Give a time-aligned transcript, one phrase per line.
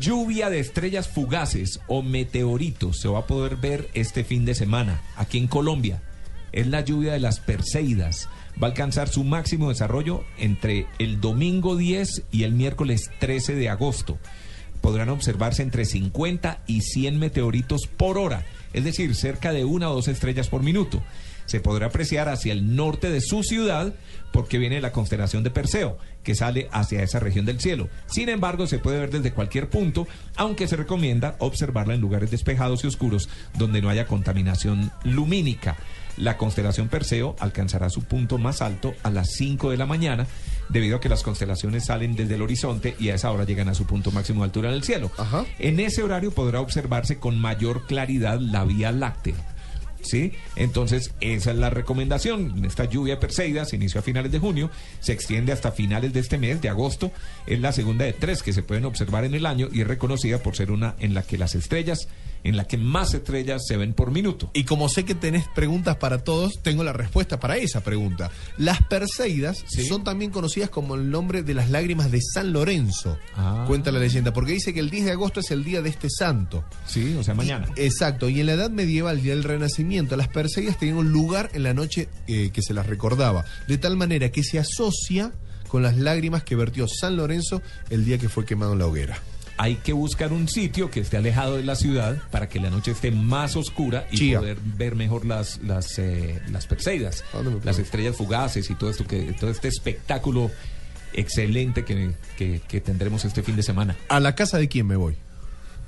[0.00, 5.00] Lluvia de estrellas fugaces o meteoritos se va a poder ver este fin de semana
[5.16, 6.02] aquí en Colombia.
[6.50, 8.28] Es la lluvia de las Perseidas.
[8.60, 13.68] Va a alcanzar su máximo desarrollo entre el domingo 10 y el miércoles 13 de
[13.68, 14.18] agosto.
[14.80, 19.94] Podrán observarse entre 50 y 100 meteoritos por hora, es decir, cerca de una o
[19.94, 21.00] dos estrellas por minuto.
[21.46, 23.94] Se podrá apreciar hacia el norte de su ciudad
[24.32, 27.88] porque viene la constelación de Perseo, que sale hacia esa región del cielo.
[28.06, 32.84] Sin embargo, se puede ver desde cualquier punto, aunque se recomienda observarla en lugares despejados
[32.84, 35.76] y oscuros donde no haya contaminación lumínica.
[36.16, 40.26] La constelación Perseo alcanzará su punto más alto a las 5 de la mañana,
[40.68, 43.74] debido a que las constelaciones salen desde el horizonte y a esa hora llegan a
[43.74, 45.10] su punto máximo de altura en el cielo.
[45.58, 49.55] En ese horario podrá observarse con mayor claridad la Vía Láctea.
[50.06, 50.32] ¿Sí?
[50.54, 52.64] Entonces, esa es la recomendación.
[52.64, 56.38] Esta lluvia Perseida se inició a finales de junio, se extiende hasta finales de este
[56.38, 57.10] mes, de agosto.
[57.46, 60.38] Es la segunda de tres que se pueden observar en el año y es reconocida
[60.38, 62.08] por ser una en la que las estrellas,
[62.44, 64.50] en la que más estrellas se ven por minuto.
[64.54, 68.30] Y como sé que tenés preguntas para todos, tengo la respuesta para esa pregunta.
[68.58, 69.86] Las Perseidas Sí.
[69.86, 73.64] son también conocidas como el nombre de las lágrimas de San Lorenzo, Ah.
[73.66, 76.08] cuenta la leyenda, porque dice que el 10 de agosto es el día de este
[76.10, 76.64] santo.
[76.86, 77.68] Sí, o sea, mañana.
[77.76, 81.62] Exacto, y en la edad medieval y el renacimiento, las Perseidas tenían un lugar en
[81.62, 85.32] la noche eh, que se las recordaba, de tal manera que se asocia
[85.68, 89.18] con las lágrimas que vertió San Lorenzo el día que fue quemado en la hoguera.
[89.58, 92.90] Hay que buscar un sitio que esté alejado de la ciudad para que la noche
[92.90, 94.38] esté más oscura y Chía.
[94.40, 98.74] poder ver mejor las las, eh, las Perseidas, ¿A dónde me las estrellas fugaces y
[98.74, 100.50] todo esto que todo este espectáculo
[101.14, 103.96] excelente que, que- que tendremos este fin de semana.
[104.08, 105.16] ¿A la casa de quién me voy?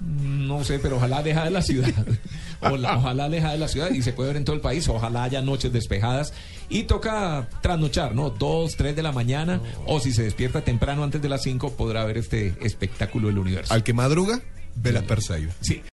[0.00, 1.90] No sé, pero ojalá deja de la ciudad.
[2.60, 4.88] Ola- ojalá deja de la ciudad y se puede ver en todo el país.
[4.88, 6.32] Ojalá haya noches despejadas.
[6.68, 8.30] Y toca trasnochar, ¿no?
[8.30, 9.60] Dos, tres de la mañana.
[9.86, 13.72] O si se despierta temprano antes de las cinco, podrá ver este espectáculo del universo.
[13.74, 14.40] Al que madruga,
[14.76, 15.54] ve Perseidas.
[15.60, 15.82] Sí.